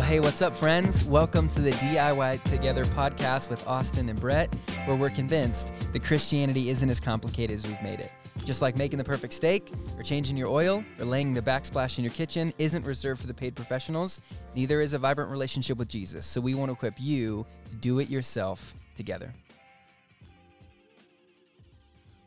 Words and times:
Well, 0.00 0.08
hey, 0.08 0.20
what's 0.20 0.40
up, 0.40 0.56
friends? 0.56 1.04
Welcome 1.04 1.46
to 1.48 1.60
the 1.60 1.72
DIY 1.72 2.42
Together 2.44 2.86
podcast 2.86 3.50
with 3.50 3.66
Austin 3.68 4.08
and 4.08 4.18
Brett, 4.18 4.48
where 4.86 4.96
we're 4.96 5.10
convinced 5.10 5.74
that 5.92 6.02
Christianity 6.02 6.70
isn't 6.70 6.88
as 6.88 6.98
complicated 6.98 7.54
as 7.54 7.66
we've 7.66 7.82
made 7.82 8.00
it. 8.00 8.10
Just 8.46 8.62
like 8.62 8.78
making 8.78 8.96
the 8.96 9.04
perfect 9.04 9.34
steak, 9.34 9.70
or 9.98 10.02
changing 10.02 10.38
your 10.38 10.48
oil, 10.48 10.82
or 10.98 11.04
laying 11.04 11.34
the 11.34 11.42
backsplash 11.42 11.98
in 11.98 12.04
your 12.04 12.14
kitchen 12.14 12.50
isn't 12.56 12.82
reserved 12.86 13.20
for 13.20 13.26
the 13.26 13.34
paid 13.34 13.54
professionals, 13.54 14.22
neither 14.54 14.80
is 14.80 14.94
a 14.94 14.98
vibrant 14.98 15.30
relationship 15.30 15.76
with 15.76 15.88
Jesus. 15.88 16.24
So 16.24 16.40
we 16.40 16.54
want 16.54 16.70
to 16.70 16.72
equip 16.72 16.94
you 16.96 17.44
to 17.68 17.76
do 17.76 17.98
it 17.98 18.08
yourself 18.08 18.74
together. 18.94 19.34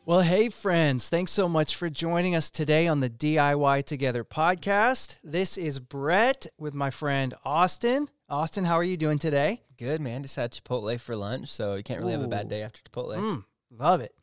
Well, 0.06 0.20
hey, 0.20 0.50
friends, 0.50 1.08
thanks 1.08 1.32
so 1.32 1.48
much 1.48 1.74
for 1.76 1.88
joining 1.88 2.34
us 2.34 2.50
today 2.50 2.86
on 2.86 3.00
the 3.00 3.08
DIY 3.08 3.86
Together 3.86 4.22
podcast. 4.22 5.16
This 5.24 5.56
is 5.56 5.78
Brett 5.78 6.46
with 6.58 6.74
my 6.74 6.90
friend 6.90 7.32
Austin. 7.42 8.10
Austin, 8.28 8.64
how 8.64 8.74
are 8.74 8.84
you 8.84 8.98
doing 8.98 9.18
today? 9.18 9.62
Good, 9.78 10.02
man. 10.02 10.22
Just 10.22 10.36
had 10.36 10.52
Chipotle 10.52 11.00
for 11.00 11.16
lunch, 11.16 11.48
so 11.48 11.76
you 11.76 11.82
can't 11.82 12.00
really 12.00 12.12
have 12.12 12.22
a 12.22 12.28
bad 12.28 12.48
day 12.48 12.62
after 12.62 12.82
Chipotle. 12.82 13.16
Mm, 13.16 13.44
love 13.70 14.02
it. 14.02 14.14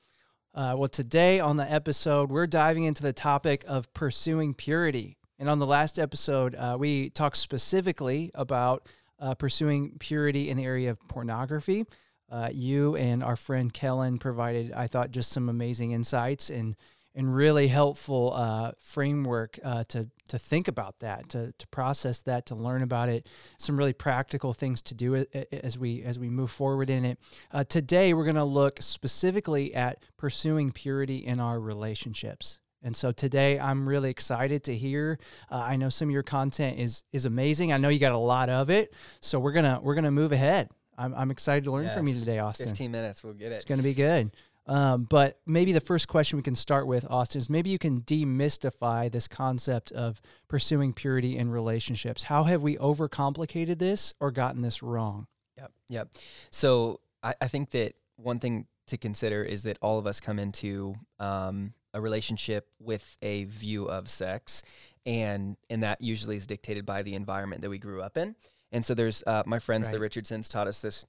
Uh, 0.53 0.75
well, 0.77 0.87
today 0.87 1.39
on 1.39 1.57
the 1.57 1.69
episode, 1.71 2.29
we're 2.29 2.45
diving 2.45 2.83
into 2.83 3.01
the 3.01 3.11
topic 3.11 3.65
of 3.67 3.91
pursuing 3.95 4.53
purity. 4.53 5.17
And 5.39 5.49
on 5.49 5.57
the 5.57 5.65
last 5.65 5.97
episode, 5.97 6.53
uh, 6.53 6.77
we 6.79 7.09
talked 7.09 7.37
specifically 7.37 8.29
about 8.35 8.87
uh, 9.17 9.33
pursuing 9.33 9.97
purity 9.97 10.51
in 10.51 10.57
the 10.57 10.63
area 10.63 10.91
of 10.91 10.99
pornography. 11.07 11.87
Uh, 12.31 12.49
you 12.51 12.95
and 12.95 13.21
our 13.21 13.35
friend 13.35 13.73
Kellen 13.73 14.17
provided, 14.17 14.71
I 14.71 14.87
thought, 14.87 15.11
just 15.11 15.31
some 15.31 15.49
amazing 15.49 15.91
insights 15.91 16.49
and 16.49 16.75
and 17.13 17.35
really 17.35 17.67
helpful 17.67 18.31
uh, 18.33 18.71
framework 18.79 19.59
uh, 19.63 19.83
to 19.89 20.07
to 20.29 20.39
think 20.39 20.69
about 20.69 20.99
that, 20.99 21.27
to 21.29 21.51
to 21.57 21.67
process 21.67 22.21
that, 22.21 22.45
to 22.45 22.55
learn 22.55 22.81
about 22.81 23.09
it. 23.09 23.27
Some 23.57 23.75
really 23.75 23.93
practical 23.93 24.53
things 24.53 24.81
to 24.83 24.93
do 24.93 25.25
as 25.51 25.77
we 25.77 26.03
as 26.03 26.17
we 26.17 26.29
move 26.29 26.51
forward 26.51 26.89
in 26.89 27.03
it. 27.03 27.19
Uh, 27.51 27.65
today, 27.65 28.13
we're 28.13 28.23
going 28.23 28.35
to 28.35 28.43
look 28.45 28.81
specifically 28.81 29.75
at 29.75 30.01
pursuing 30.17 30.71
purity 30.71 31.17
in 31.17 31.41
our 31.41 31.59
relationships. 31.59 32.59
And 32.83 32.95
so 32.95 33.11
today, 33.11 33.59
I'm 33.59 33.87
really 33.87 34.09
excited 34.09 34.63
to 34.63 34.75
hear. 34.75 35.19
Uh, 35.51 35.63
I 35.67 35.75
know 35.75 35.89
some 35.89 36.07
of 36.07 36.13
your 36.13 36.23
content 36.23 36.79
is 36.79 37.03
is 37.11 37.25
amazing. 37.25 37.73
I 37.73 37.77
know 37.77 37.89
you 37.89 37.99
got 37.99 38.13
a 38.13 38.17
lot 38.17 38.49
of 38.49 38.69
it. 38.69 38.93
So 39.19 39.37
we're 39.37 39.51
gonna 39.51 39.79
we're 39.83 39.95
gonna 39.95 40.11
move 40.11 40.31
ahead. 40.31 40.69
I'm 41.01 41.15
I'm 41.15 41.31
excited 41.31 41.63
to 41.65 41.71
learn 41.71 41.89
from 41.89 42.07
you 42.07 42.13
today, 42.13 42.39
Austin. 42.39 42.67
15 42.67 42.91
minutes, 42.91 43.23
we'll 43.23 43.33
get 43.33 43.51
it. 43.51 43.55
It's 43.55 43.65
going 43.65 43.79
to 43.79 43.83
be 43.83 43.93
good. 43.93 44.31
Um, 44.67 45.07
but 45.09 45.39
maybe 45.45 45.71
the 45.71 45.81
first 45.81 46.07
question 46.07 46.37
we 46.37 46.43
can 46.43 46.55
start 46.55 46.85
with, 46.85 47.05
Austin, 47.09 47.39
is 47.39 47.49
maybe 47.49 47.71
you 47.71 47.79
can 47.79 48.01
demystify 48.01 49.11
this 49.11 49.27
concept 49.27 49.91
of 49.91 50.21
pursuing 50.47 50.93
purity 50.93 51.35
in 51.35 51.49
relationships. 51.49 52.23
How 52.23 52.43
have 52.43 52.61
we 52.61 52.77
overcomplicated 52.77 53.79
this 53.79 54.13
or 54.19 54.29
gotten 54.29 54.61
this 54.61 54.83
wrong? 54.83 55.27
Yep. 55.57 55.71
Yep. 55.89 56.09
So 56.51 56.99
I, 57.23 57.33
I 57.41 57.47
think 57.47 57.71
that 57.71 57.95
one 58.17 58.39
thing 58.39 58.67
to 58.87 58.97
consider 58.97 59.43
is 59.43 59.63
that 59.63 59.77
all 59.81 59.97
of 59.97 60.05
us 60.05 60.19
come 60.19 60.37
into 60.37 60.95
um, 61.19 61.73
a 61.93 61.99
relationship 61.99 62.67
with 62.79 63.17
a 63.21 63.45
view 63.45 63.85
of 63.85 64.09
sex, 64.09 64.61
and 65.05 65.57
and 65.69 65.83
that 65.83 66.01
usually 66.01 66.37
is 66.37 66.45
dictated 66.45 66.85
by 66.85 67.01
the 67.01 67.15
environment 67.15 67.61
that 67.61 67.69
we 67.69 67.79
grew 67.79 68.01
up 68.01 68.15
in. 68.15 68.35
And 68.71 68.85
so 68.85 68.93
there's 68.93 69.23
uh, 69.27 69.43
my 69.45 69.59
friends, 69.59 69.87
the 69.87 69.93
Right. 69.93 70.01
Richardsons, 70.01 70.47
taught 70.47 70.67
us 70.67 70.81
this 70.81 71.05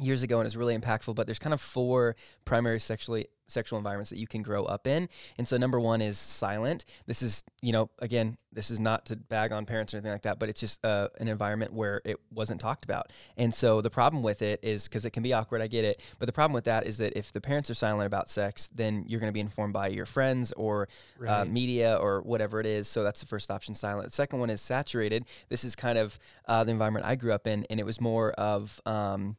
years 0.00 0.22
ago, 0.22 0.38
and 0.38 0.46
it's 0.46 0.56
really 0.56 0.76
impactful. 0.76 1.14
But 1.14 1.26
there's 1.26 1.38
kind 1.38 1.54
of 1.54 1.60
four 1.60 2.16
primary 2.44 2.80
sexually 2.80 3.28
sexual 3.48 3.78
environments 3.78 4.10
that 4.10 4.18
you 4.18 4.26
can 4.26 4.42
grow 4.42 4.64
up 4.64 4.86
in. 4.86 5.08
And 5.38 5.46
so 5.46 5.56
number 5.56 5.78
one 5.78 6.00
is 6.02 6.18
silent. 6.18 6.84
This 7.06 7.22
is, 7.22 7.44
you 7.62 7.72
know, 7.72 7.90
again, 8.00 8.36
this 8.52 8.70
is 8.70 8.80
not 8.80 9.06
to 9.06 9.16
bag 9.16 9.52
on 9.52 9.66
parents 9.66 9.94
or 9.94 9.98
anything 9.98 10.12
like 10.12 10.22
that, 10.22 10.38
but 10.38 10.48
it's 10.48 10.60
just 10.60 10.84
uh, 10.84 11.08
an 11.20 11.28
environment 11.28 11.72
where 11.72 12.00
it 12.04 12.18
wasn't 12.30 12.60
talked 12.60 12.84
about. 12.84 13.12
And 13.36 13.52
so 13.52 13.80
the 13.80 13.90
problem 13.90 14.22
with 14.22 14.42
it 14.42 14.60
is 14.62 14.88
because 14.88 15.04
it 15.04 15.10
can 15.10 15.22
be 15.22 15.32
awkward, 15.32 15.60
I 15.62 15.66
get 15.66 15.84
it. 15.84 16.02
But 16.18 16.26
the 16.26 16.32
problem 16.32 16.54
with 16.54 16.64
that 16.64 16.86
is 16.86 16.98
that 16.98 17.16
if 17.16 17.32
the 17.32 17.40
parents 17.40 17.70
are 17.70 17.74
silent 17.74 18.06
about 18.06 18.30
sex, 18.30 18.68
then 18.74 19.04
you're 19.06 19.20
going 19.20 19.30
to 19.30 19.34
be 19.34 19.40
informed 19.40 19.72
by 19.72 19.88
your 19.88 20.06
friends 20.06 20.52
or 20.52 20.88
uh, 21.26 21.44
media 21.44 21.96
or 21.96 22.22
whatever 22.22 22.60
it 22.60 22.66
is. 22.66 22.88
So 22.88 23.04
that's 23.04 23.20
the 23.20 23.26
first 23.26 23.50
option, 23.50 23.74
silent. 23.74 24.08
The 24.08 24.14
second 24.14 24.40
one 24.40 24.50
is 24.50 24.60
saturated. 24.60 25.24
This 25.48 25.64
is 25.64 25.76
kind 25.76 25.98
of 25.98 26.18
uh, 26.46 26.64
the 26.64 26.72
environment 26.72 27.06
I 27.06 27.14
grew 27.14 27.32
up 27.32 27.46
in, 27.46 27.66
and 27.70 27.78
it 27.78 27.86
was 27.86 28.00
more 28.00 28.32
of 28.32 28.80
um, 28.86 29.36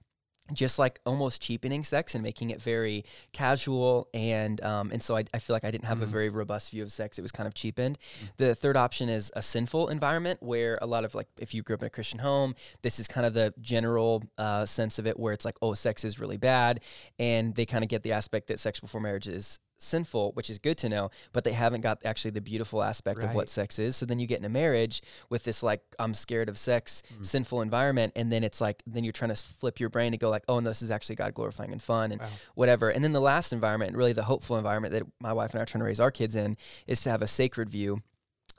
just 0.53 0.79
like 0.79 0.99
almost 1.05 1.41
cheapening 1.41 1.83
sex 1.83 2.15
and 2.15 2.23
making 2.23 2.49
it 2.49 2.61
very 2.61 3.03
casual 3.33 4.07
and 4.13 4.61
um, 4.63 4.91
and 4.91 5.01
so 5.03 5.15
I, 5.15 5.23
I 5.33 5.39
feel 5.39 5.53
like 5.55 5.63
I 5.63 5.71
didn't 5.71 5.85
have 5.85 6.01
a 6.01 6.05
Mhm. 6.05 6.09
very 6.09 6.29
robust 6.29 6.71
view 6.71 6.83
of 6.83 6.91
sex. 6.91 7.19
It 7.19 7.21
was 7.21 7.31
kind 7.31 7.47
of 7.47 7.53
cheapened. 7.53 7.97
The 8.37 8.55
third 8.55 8.77
option 8.77 9.09
is 9.09 9.31
a 9.35 9.41
sinful 9.41 9.89
environment 9.89 10.41
where 10.41 10.77
a 10.81 10.85
lot 10.87 11.03
of 11.05 11.13
like 11.15 11.27
if 11.39 11.53
you 11.53 11.61
grew 11.63 11.75
up 11.75 11.81
in 11.81 11.87
a 11.87 11.89
Christian 11.89 12.19
home, 12.19 12.55
this 12.81 12.99
is 12.99 13.07
kind 13.07 13.25
of 13.25 13.33
the 13.33 13.53
general 13.61 14.23
uh, 14.37 14.65
sense 14.65 14.99
of 14.99 15.05
it 15.07 15.19
where 15.19 15.33
it's 15.33 15.45
like 15.45 15.57
oh 15.61 15.73
sex 15.73 16.03
is 16.03 16.19
really 16.19 16.37
bad, 16.37 16.79
and 17.19 17.53
they 17.55 17.65
kind 17.65 17.83
of 17.83 17.89
get 17.89 18.03
the 18.03 18.11
aspect 18.13 18.47
that 18.47 18.59
sex 18.59 18.79
before 18.79 19.01
marriage 19.01 19.27
is 19.27 19.59
sinful, 19.77 20.31
which 20.33 20.49
is 20.49 20.57
good 20.59 20.77
to 20.79 20.89
know, 20.89 21.09
but 21.33 21.43
they 21.43 21.51
haven't 21.53 21.81
got 21.81 21.99
actually 22.03 22.31
the 22.31 22.41
beautiful 22.41 22.81
aspect 22.83 23.19
of 23.29 23.35
what 23.35 23.49
sex 23.49 23.77
is. 23.79 23.95
So 23.95 24.05
then 24.05 24.19
you 24.19 24.27
get 24.27 24.39
in 24.39 24.45
a 24.45 24.49
marriage 24.49 25.01
with 25.29 25.43
this 25.43 25.61
like 25.63 25.81
I'm 25.99 26.13
scared 26.13 26.49
of 26.49 26.57
sex, 26.57 27.03
Mm. 27.19 27.25
sinful 27.25 27.61
environment, 27.61 28.13
and 28.15 28.31
then 28.31 28.43
it's 28.43 28.59
like 28.59 28.81
then 28.87 29.03
you're 29.03 29.13
trying 29.13 29.33
to 29.33 29.35
flip 29.35 29.79
your 29.79 29.89
brain 29.89 30.11
to 30.13 30.17
go 30.17 30.29
like, 30.29 30.43
oh, 30.47 30.59
no, 30.59 30.69
this 30.69 30.81
is 30.81 30.91
actually 30.91 31.15
God 31.15 31.33
glorifying 31.33 31.71
and 31.71 31.81
fun 31.81 32.11
and 32.11 32.21
Wow. 32.21 32.27
whatever. 32.55 32.89
And 32.89 33.03
then 33.03 33.13
the 33.13 33.21
last 33.21 33.53
environment, 33.53 33.95
really 33.95 34.13
the 34.13 34.23
hopeful 34.23 34.57
environment 34.57 34.93
that 34.93 35.03
my 35.19 35.33
wife 35.33 35.51
and 35.51 35.59
I 35.59 35.63
are 35.63 35.65
trying 35.65 35.81
to 35.81 35.85
raise 35.85 35.99
our 35.99 36.11
kids 36.11 36.35
in, 36.35 36.57
is 36.87 37.01
to 37.01 37.09
have 37.09 37.21
a 37.21 37.27
sacred 37.27 37.69
view 37.69 38.01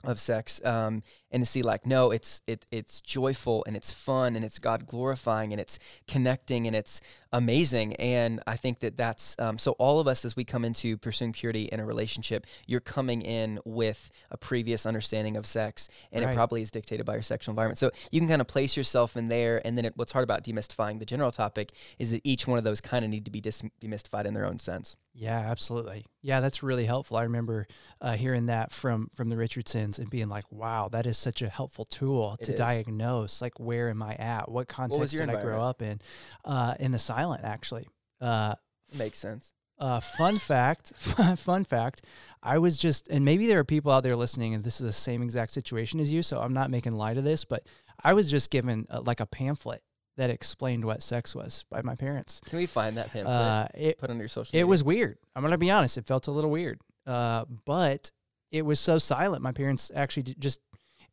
of 0.05 0.17
sex 0.19 0.63
um, 0.63 1.03
and 1.31 1.43
to 1.43 1.49
see 1.49 1.61
like 1.61 1.85
no 1.85 2.11
it's 2.11 2.41
it 2.47 2.65
it's 2.71 3.01
joyful 3.01 3.63
and 3.67 3.75
it's 3.75 3.91
fun 3.91 4.35
and 4.35 4.43
it's 4.45 4.59
god 4.59 4.85
glorifying 4.85 5.51
and 5.51 5.61
it's 5.61 5.79
connecting 6.07 6.67
and 6.67 6.75
it's 6.75 7.01
amazing. 7.31 7.95
And 7.97 8.41
i 8.47 8.55
think 8.55 8.79
that 8.79 8.97
that's 8.97 9.35
um, 9.39 9.57
so 9.57 9.73
all 9.73 9.99
of 9.99 10.07
us 10.07 10.25
as 10.25 10.35
we 10.35 10.43
come 10.43 10.65
into 10.65 10.97
pursuing 10.97 11.31
purity 11.31 11.63
in 11.63 11.79
a 11.79 11.85
relationship 11.85 12.47
you're 12.65 12.79
coming 12.79 13.21
in 13.21 13.59
with 13.65 14.11
a 14.31 14.37
previous 14.37 14.85
understanding 14.85 15.37
of 15.37 15.45
sex 15.45 15.89
and 16.11 16.25
it 16.25 16.33
probably 16.33 16.61
is 16.61 16.71
dictated 16.71 17.05
by 17.05 17.13
your 17.13 17.21
sexual 17.21 17.51
environment. 17.51 17.77
So 17.77 17.91
you 18.11 18.19
can 18.19 18.29
kind 18.29 18.41
of 18.41 18.47
place 18.47 18.75
yourself 18.75 19.17
in 19.17 19.27
there. 19.27 19.65
And 19.65 19.77
then 19.77 19.85
it, 19.85 19.93
what's 19.95 20.11
hard 20.11 20.23
about 20.23 20.43
demystifying 20.43 20.99
the 20.99 21.05
general 21.05 21.31
topic 21.31 21.71
is 21.97 22.11
that 22.11 22.21
each 22.23 22.47
one 22.47 22.57
of 22.57 22.63
those 22.63 22.81
kind 22.81 23.03
of 23.03 23.11
need 23.11 23.25
to 23.25 23.31
be 23.31 23.41
dis- 23.41 23.63
demystified 23.81 24.25
in 24.25 24.33
their 24.33 24.45
own 24.45 24.59
sense. 24.59 24.95
Yeah, 25.13 25.39
absolutely. 25.39 26.05
Yeah, 26.21 26.39
that's 26.39 26.63
really 26.63 26.85
helpful. 26.85 27.17
I 27.17 27.23
remember 27.23 27.67
uh, 27.99 28.13
hearing 28.13 28.45
that 28.45 28.71
from 28.71 29.09
from 29.13 29.29
the 29.29 29.37
Richardsons 29.37 29.99
and 29.99 30.09
being 30.09 30.29
like, 30.29 30.45
"Wow, 30.51 30.87
that 30.91 31.05
is 31.05 31.17
such 31.19 31.41
a 31.41 31.49
helpful 31.49 31.85
tool 31.85 32.37
It 32.39 32.45
to 32.45 32.51
is. 32.53 32.57
diagnose. 32.57 33.41
Like, 33.41 33.59
where 33.59 33.89
am 33.89 34.01
I 34.01 34.15
at? 34.15 34.49
What 34.49 34.67
context 34.67 35.13
your 35.13 35.25
did 35.25 35.35
I 35.35 35.41
grow 35.41 35.61
up 35.61 35.81
in? 35.81 35.99
Uh, 36.45 36.75
in 36.79 36.91
the 36.91 36.99
silent, 36.99 37.43
actually. 37.43 37.87
Uh, 38.21 38.55
makes 38.97 39.17
sense 39.19 39.53
uh, 39.79 39.99
fun 39.99 40.37
fact, 40.37 40.93
fun 41.37 41.63
fact. 41.63 42.03
I 42.43 42.57
was 42.57 42.77
just, 42.77 43.07
and 43.07 43.23
maybe 43.23 43.47
there 43.47 43.59
are 43.59 43.63
people 43.63 43.91
out 43.91 44.03
there 44.03 44.15
listening, 44.15 44.53
and 44.53 44.63
this 44.63 44.75
is 44.81 44.85
the 44.85 44.91
same 44.93 45.21
exact 45.23 45.51
situation 45.51 45.99
as 45.99 46.11
you. 46.11 46.21
So 46.21 46.39
I'm 46.39 46.53
not 46.53 46.69
making 46.69 46.93
light 46.93 47.17
of 47.17 47.23
this, 47.23 47.45
but 47.45 47.63
I 48.03 48.13
was 48.13 48.29
just 48.29 48.49
given 48.49 48.87
uh, 48.89 49.01
like 49.01 49.19
a 49.19 49.25
pamphlet 49.25 49.81
that 50.17 50.29
explained 50.29 50.83
what 50.83 51.01
sex 51.01 51.33
was 51.33 51.63
by 51.69 51.81
my 51.81 51.95
parents. 51.95 52.41
can 52.45 52.57
we 52.59 52.65
find 52.65 52.97
that 52.97 53.09
pamphlet 53.11 53.33
Uh, 53.33 53.67
it 53.73 53.97
put 53.97 54.09
on 54.09 54.19
your 54.19 54.27
social 54.27 54.57
it 54.57 54.65
was 54.65 54.83
weird. 54.83 55.17
I'm 55.35 55.41
gonna 55.43 55.57
be 55.57 55.71
honest; 55.71 55.97
it 55.97 56.05
felt 56.05 56.27
a 56.27 56.31
little 56.31 56.51
weird. 56.51 56.81
Uh, 57.07 57.45
but 57.65 58.11
it 58.51 58.63
was 58.63 58.79
so 58.81 58.97
silent. 58.97 59.41
My 59.41 59.53
parents 59.53 59.91
actually 59.95 60.23
d- 60.23 60.35
just, 60.37 60.59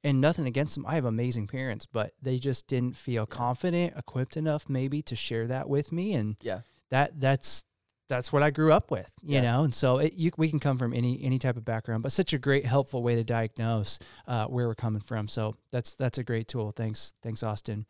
and 0.06 0.20
nothing 0.20 0.46
against 0.46 0.74
them. 0.74 0.86
I 0.86 0.94
have 0.94 1.04
amazing 1.04 1.46
parents, 1.48 1.84
but 1.98 2.12
they 2.22 2.38
just 2.38 2.66
didn't 2.66 2.96
feel 2.96 3.22
Yeah. 3.28 3.36
confident, 3.44 3.94
equipped 3.96 4.36
enough, 4.36 4.68
maybe 4.68 5.02
to 5.02 5.14
share 5.16 5.46
that 5.48 5.68
with 5.68 5.90
me. 5.92 6.14
And 6.14 6.36
yeah 6.40 6.60
that 6.90 7.20
that's 7.20 7.64
that's 8.08 8.32
what 8.32 8.40
I 8.44 8.50
grew 8.50 8.72
up 8.72 8.92
with, 8.92 9.10
you 9.20 9.34
Yeah. 9.34 9.40
know. 9.48 9.64
And 9.64 9.74
so 9.74 9.98
it, 9.98 10.12
you, 10.14 10.30
we 10.36 10.48
can 10.48 10.60
come 10.60 10.78
from 10.78 10.92
any 10.94 11.12
any 11.24 11.38
type 11.40 11.56
of 11.56 11.64
background, 11.64 12.04
but 12.04 12.12
such 12.12 12.32
a 12.32 12.38
great 12.38 12.64
helpful 12.64 13.02
way 13.02 13.16
to 13.16 13.24
diagnose 13.24 13.98
uh, 14.28 14.44
where 14.46 14.68
we're 14.68 14.76
coming 14.86 15.02
from. 15.02 15.26
So 15.26 15.54
that's 15.72 15.94
that's 15.94 16.16
a 16.18 16.22
great 16.22 16.46
tool. 16.46 16.70
Thanks, 16.70 17.14
thanks, 17.24 17.42
Austin. 17.42 17.84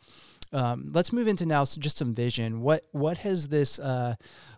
Um, 0.53 0.91
let's 0.95 1.13
move 1.13 1.29
into 1.29 1.45
now 1.45 1.63
s- 1.63 1.77
just 1.77 1.99
some 1.99 2.15
vision. 2.15 2.63
What 2.63 2.87
what 2.93 3.19
has 3.19 3.49
this 3.49 3.79
uh, 3.79 4.15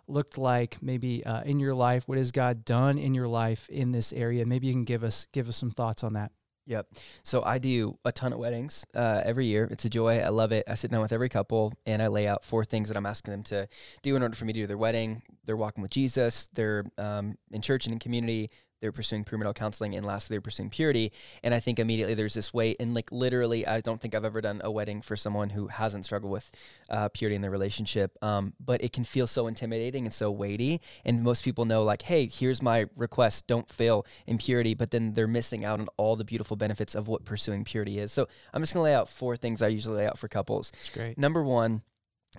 looked 0.07 0.37
like 0.37 0.77
maybe 0.81 1.25
uh, 1.25 1.41
in 1.43 1.59
your 1.59 1.73
life? 1.75 2.07
What 2.07 2.17
has 2.19 2.31
God 2.31 2.63
done 2.63 2.97
in 2.97 3.13
your 3.13 3.27
life 3.27 3.67
in 3.69 3.91
this 3.91 4.13
area? 4.13 4.45
Maybe 4.45 4.67
you 4.67 4.73
can 4.73 4.85
give 4.85 5.03
us 5.03 5.27
give 5.33 5.49
us 5.49 5.57
some 5.57 5.71
thoughts 5.71 6.03
on 6.05 6.13
that. 6.13 6.31
Yep. 6.69 6.85
So 7.23 7.41
I 7.43 7.57
do 7.57 7.97
a 8.05 8.11
ton 8.11 8.31
of 8.31 8.37
weddings 8.37 8.85
uh, 8.93 9.23
every 9.25 9.47
year. 9.47 9.67
It's 9.71 9.85
a 9.85 9.89
joy. 9.89 10.19
I 10.19 10.29
love 10.29 10.51
it. 10.51 10.65
I 10.67 10.75
sit 10.75 10.91
down 10.91 11.01
with 11.01 11.11
every 11.11 11.27
couple 11.27 11.73
and 11.87 11.99
I 11.99 12.07
lay 12.07 12.27
out 12.27 12.45
four 12.45 12.63
things 12.63 12.89
that 12.89 12.95
I'm 12.95 13.07
asking 13.07 13.31
them 13.31 13.43
to 13.45 13.67
do 14.03 14.15
in 14.15 14.21
order 14.21 14.35
for 14.35 14.45
me 14.45 14.53
to 14.53 14.59
do 14.61 14.67
their 14.67 14.77
wedding. 14.77 15.23
They're 15.45 15.57
walking 15.57 15.81
with 15.81 15.89
Jesus. 15.89 16.47
They're 16.53 16.85
um, 16.99 17.39
in 17.51 17.63
church 17.63 17.87
and 17.87 17.93
in 17.93 17.99
community. 17.99 18.51
They 18.81 18.87
were 18.87 18.93
pursuing 18.93 19.23
premarital 19.23 19.55
counseling, 19.55 19.95
and 19.95 20.05
lastly, 20.05 20.33
they're 20.33 20.41
pursuing 20.41 20.69
purity. 20.69 21.11
And 21.43 21.53
I 21.53 21.59
think 21.59 21.79
immediately 21.79 22.13
there's 22.13 22.33
this 22.33 22.53
weight, 22.53 22.77
and 22.79 22.93
like 22.93 23.11
literally, 23.11 23.65
I 23.67 23.81
don't 23.81 23.99
think 23.99 24.15
I've 24.15 24.25
ever 24.25 24.41
done 24.41 24.61
a 24.63 24.71
wedding 24.71 25.01
for 25.01 25.15
someone 25.15 25.49
who 25.49 25.67
hasn't 25.67 26.05
struggled 26.05 26.31
with 26.31 26.51
uh, 26.89 27.09
purity 27.09 27.35
in 27.35 27.41
their 27.41 27.51
relationship. 27.51 28.17
Um, 28.23 28.53
but 28.59 28.83
it 28.83 28.93
can 28.93 29.03
feel 29.03 29.27
so 29.27 29.47
intimidating 29.47 30.05
and 30.05 30.13
so 30.13 30.31
weighty. 30.31 30.81
And 31.05 31.23
most 31.23 31.43
people 31.43 31.65
know, 31.65 31.83
like, 31.83 32.03
hey, 32.03 32.27
here's 32.27 32.61
my 32.61 32.85
request: 32.95 33.47
don't 33.47 33.69
fail 33.69 34.05
in 34.27 34.37
purity. 34.37 34.73
But 34.73 34.91
then 34.91 35.13
they're 35.13 35.27
missing 35.27 35.65
out 35.65 35.79
on 35.79 35.87
all 35.97 36.15
the 36.15 36.25
beautiful 36.25 36.55
benefits 36.55 36.95
of 36.95 37.07
what 37.07 37.25
pursuing 37.25 37.63
purity 37.63 37.99
is. 37.99 38.11
So 38.11 38.27
I'm 38.53 38.61
just 38.61 38.73
gonna 38.73 38.83
lay 38.83 38.93
out 38.93 39.09
four 39.09 39.35
things 39.35 39.61
I 39.61 39.67
usually 39.67 39.97
lay 39.97 40.07
out 40.07 40.17
for 40.17 40.27
couples. 40.27 40.71
That's 40.71 40.89
great. 40.89 41.17
Number 41.17 41.43
one, 41.43 41.81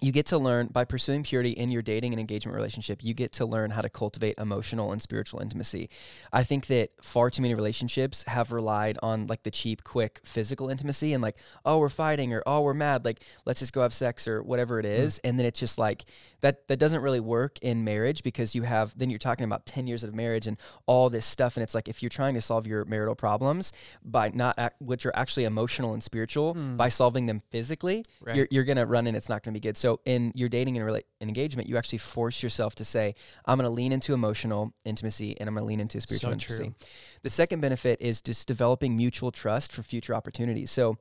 you 0.01 0.13
get 0.13 0.27
to 0.27 0.39
learn 0.39 0.69
by 0.69 0.85
pursuing 0.85 1.23
purity 1.23 1.51
in 1.51 1.69
your 1.69 1.83
dating 1.83 2.13
and 2.13 2.21
engagement 2.21 2.55
relationship 2.55 3.03
you 3.03 3.13
get 3.13 3.33
to 3.33 3.45
learn 3.45 3.71
how 3.71 3.81
to 3.81 3.89
cultivate 3.89 4.39
emotional 4.39 4.93
and 4.93 5.03
spiritual 5.03 5.41
intimacy 5.41 5.91
i 6.33 6.45
think 6.45 6.67
that 6.67 6.91
far 7.03 7.29
too 7.29 7.43
many 7.43 7.55
relationships 7.55 8.23
have 8.29 8.53
relied 8.53 8.97
on 9.03 9.27
like 9.27 9.43
the 9.43 9.51
cheap 9.51 9.83
quick 9.83 10.21
physical 10.25 10.69
intimacy 10.69 11.13
and 11.13 11.23
like 11.23 11.37
oh 11.65 11.79
we're 11.79 11.89
fighting 11.89 12.33
or 12.33 12.43
oh 12.47 12.61
we're 12.61 12.73
mad 12.73 13.05
like 13.05 13.23
let's 13.47 13.59
just 13.59 13.73
go 13.73 13.83
have 13.83 13.93
sex 13.93 14.29
or 14.29 14.43
whatever 14.43 14.79
it 14.79 14.87
is 14.87 15.17
mm. 15.17 15.29
and 15.29 15.39
then 15.39 15.45
it's 15.45 15.59
just 15.59 15.77
like 15.77 16.05
that 16.41 16.69
that 16.69 16.79
doesn't 16.79 17.03
really 17.03 17.21
work 17.21 17.59
in 17.61 17.83
marriage 17.83 18.23
because 18.23 18.55
you 18.55 18.63
have 18.63 18.97
then 18.97 19.11
you're 19.11 19.19
talking 19.19 19.45
about 19.45 19.67
10 19.67 19.89
years 19.89 20.05
of 20.05 20.15
marriage 20.15 20.47
and 20.47 20.57
all 20.87 21.11
this 21.11 21.27
stuff 21.27 21.57
and 21.57 21.65
it's 21.65 21.75
like 21.75 21.89
if 21.89 22.01
you're 22.01 22.11
trying 22.11 22.35
to 22.35 22.41
solve 22.41 22.67
your 22.67 22.85
marital 22.85 23.17
problems 23.17 23.73
by 24.05 24.31
not 24.33 24.57
act, 24.57 24.81
which 24.81 25.05
are 25.05 25.13
actually 25.17 25.45
emotional 25.45 25.95
and 25.95 26.03
spiritual 26.03 26.55
mm. 26.55 26.77
by 26.77 26.89
solving 26.89 27.27
them 27.27 27.43
physically 27.51 28.05
right. 28.21 28.37
you're, 28.37 28.49
you're 28.53 28.65
gonna 28.65 28.87
run 28.87 29.09
and 29.09 29.17
it's 29.17 29.29
not 29.29 29.43
gonna 29.43 29.53
be 29.53 29.61
good 29.61 29.77
so 29.81 30.01
in 30.05 30.33
your 30.35 30.49
dating 30.49 30.77
and, 30.77 30.89
rela- 30.89 31.03
and 31.21 31.29
engagement, 31.29 31.69
you 31.69 31.77
actually 31.77 31.99
force 31.99 32.43
yourself 32.43 32.75
to 32.77 32.85
say, 32.85 33.15
I'm 33.47 33.59
going 33.59 33.65
to 33.69 33.75
lean 33.75 33.93
into 33.93 34.15
emotional 34.15 34.73
intimacy 34.85 35.37
and 35.41 35.49
I'm 35.49 35.55
going 35.55 35.63
to 35.63 35.69
lean 35.69 35.81
into 35.81 36.01
spiritual 36.01 36.31
so 36.31 36.33
intimacy. 36.33 36.65
True. 36.65 36.75
The 37.23 37.31
second 37.31 37.61
benefit 37.61 38.01
is 38.01 38.21
just 38.21 38.47
developing 38.47 38.97
mutual 38.97 39.33
trust 39.33 39.73
for 39.73 39.83
future 39.83 40.15
opportunities. 40.15 40.71
So, 40.71 40.99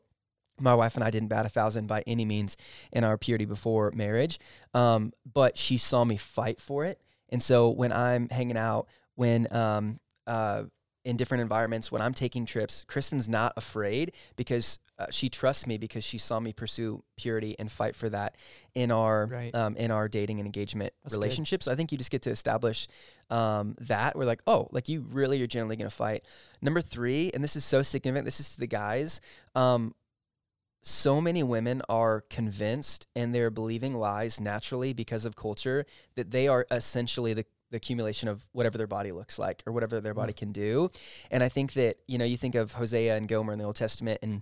my 0.62 0.76
wife 0.76 0.96
and 0.96 1.04
I 1.06 1.10
didn't 1.10 1.30
bat 1.30 1.46
a 1.46 1.50
thousand 1.50 1.88
by 1.88 2.04
any 2.06 2.26
means 2.26 2.58
in 2.92 3.06
our 3.06 3.18
purity 3.18 3.46
before 3.46 3.92
marriage, 3.96 4.40
um, 4.74 5.14
but 5.32 5.58
she 5.58 5.78
saw 5.78 6.04
me 6.04 6.18
fight 6.18 6.60
for 6.60 6.84
it. 6.84 7.00
And 7.30 7.42
so 7.42 7.70
when 7.70 7.94
I'm 7.94 8.28
hanging 8.28 8.58
out, 8.58 8.90
when 9.16 9.48
um, 9.56 10.02
uh, 10.28 10.64
in 11.06 11.18
different 11.18 11.42
environments, 11.42 11.92
when 11.92 12.02
I'm 12.02 12.14
taking 12.14 12.46
trips, 12.46 12.84
Kristen's 12.88 13.30
not 13.30 13.54
afraid 13.56 14.12
because 14.36 14.80
uh, 15.00 15.06
she 15.10 15.30
trusts 15.30 15.66
me 15.66 15.78
because 15.78 16.04
she 16.04 16.18
saw 16.18 16.40
me 16.40 16.52
pursue 16.52 17.02
purity 17.16 17.56
and 17.58 17.72
fight 17.72 17.96
for 17.96 18.10
that 18.10 18.36
in 18.76 18.92
our 18.92 19.28
right. 19.28 19.56
um, 19.56 19.76
in 19.78 19.92
our 19.92 20.08
dating 20.10 20.40
and 20.40 20.46
engagement 20.46 20.94
That's 21.04 21.14
relationships. 21.14 21.66
So 21.66 21.72
I 21.72 21.76
think 21.76 21.92
you 21.92 21.98
just 21.98 22.12
get 22.12 22.22
to 22.24 22.30
establish 22.30 22.88
um, 23.30 23.76
that 23.80 24.16
we're 24.16 24.26
like, 24.26 24.42
oh, 24.46 24.68
like 24.72 24.90
you 24.90 25.06
really 25.10 25.42
are 25.42 25.48
generally 25.48 25.78
going 25.78 25.90
to 25.90 25.96
fight. 25.96 26.26
Number 26.62 26.82
three, 26.82 27.32
and 27.34 27.44
this 27.44 27.56
is 27.56 27.64
so 27.64 27.82
significant. 27.82 28.26
This 28.26 28.40
is 28.40 28.54
to 28.54 28.60
the 28.60 28.68
guys. 28.68 29.22
Um, 29.56 29.96
so 30.84 31.20
many 31.22 31.44
women 31.44 31.82
are 31.90 32.22
convinced 32.30 33.08
and 33.16 33.34
they're 33.34 33.50
believing 33.50 33.96
lies 33.96 34.40
naturally 34.40 34.94
because 34.94 35.26
of 35.26 35.36
culture 35.36 35.86
that 36.16 36.32
they 36.32 36.48
are 36.48 36.66
essentially 36.72 37.34
the 37.34 37.46
the 37.72 37.78
accumulation 37.78 38.28
of 38.28 38.46
whatever 38.52 38.78
their 38.78 38.88
body 38.88 39.12
looks 39.12 39.38
like 39.38 39.62
or 39.66 39.74
whatever 39.74 40.02
their 40.02 40.14
body 40.14 40.34
mm. 40.34 40.38
can 40.38 40.52
do. 40.52 40.90
And 41.30 41.44
I 41.44 41.50
think 41.50 41.74
that, 41.74 41.98
you 42.08 42.18
know, 42.18 42.26
you 42.26 42.38
think 42.38 42.56
of 42.56 42.74
Hosea 42.74 43.16
and 43.16 43.28
Gomer 43.28 43.54
in 43.54 43.60
the 43.60 43.66
Old 43.66 43.76
Testament 43.76 44.20
and 44.22 44.42